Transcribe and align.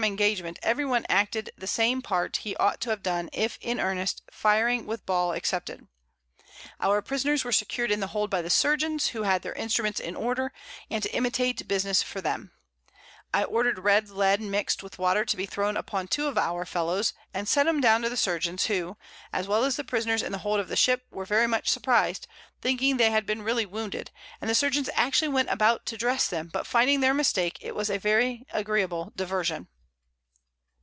_]Engagement, 0.03 0.57
every 0.63 0.83
one 0.83 1.05
acted 1.09 1.51
the 1.55 1.67
same 1.67 2.01
Part 2.01 2.37
he 2.37 2.55
ought 2.55 2.81
to 2.81 2.89
have 2.89 3.03
done, 3.03 3.29
if 3.31 3.59
in 3.61 3.79
earnest, 3.79 4.23
firing 4.31 4.87
with 4.87 5.05
Ball 5.05 5.31
excepted. 5.33 5.87
Our 6.79 7.03
Prisoners 7.03 7.43
were 7.45 7.51
secured 7.51 7.91
in 7.91 7.99
the 7.99 8.07
Hold 8.07 8.31
by 8.31 8.41
the 8.41 8.49
Surgeons, 8.49 9.09
who 9.09 9.21
had 9.23 9.43
their 9.43 9.53
Instruments 9.53 9.99
in 9.99 10.15
order, 10.15 10.53
and 10.89 11.03
to 11.03 11.13
imitate 11.15 11.67
Business 11.67 12.01
for 12.01 12.19
them, 12.19 12.51
I 13.31 13.43
order'd 13.43 13.77
red 13.77 14.09
Lead 14.09 14.41
mixt 14.41 14.81
with 14.81 14.97
Water 14.97 15.23
to 15.23 15.37
be 15.37 15.45
thrown 15.45 15.77
upon 15.77 16.07
two 16.07 16.25
of 16.25 16.35
our 16.35 16.65
Fellows, 16.65 17.13
and 17.31 17.47
sent 17.47 17.69
'em 17.69 17.79
down 17.79 18.01
to 18.01 18.09
the 18.09 18.17
Surgeons, 18.17 18.65
who, 18.65 18.97
as 19.31 19.47
well 19.47 19.63
as 19.63 19.75
the 19.75 19.83
Prisoners 19.83 20.23
in 20.23 20.31
the 20.31 20.39
Hold 20.39 20.59
of 20.59 20.67
the 20.67 20.75
Ship, 20.75 21.05
were 21.11 21.25
very 21.25 21.45
much 21.45 21.69
surpriz'd, 21.69 22.25
thinking 22.59 22.97
they 22.97 23.11
had 23.11 23.27
been 23.27 23.43
really 23.43 23.67
wounded, 23.67 24.09
and 24.41 24.49
the 24.49 24.55
Surgeons 24.55 24.89
actually 24.95 25.27
went 25.29 25.49
about 25.51 25.85
to 25.85 25.95
dress 25.95 26.27
them, 26.27 26.49
but 26.51 26.65
finding 26.65 27.01
their 27.01 27.13
Mistake, 27.13 27.59
it 27.61 27.75
was 27.75 27.91
a 27.91 27.99
very 27.99 28.47
agreeable 28.51 29.13
Diversion. 29.15 29.67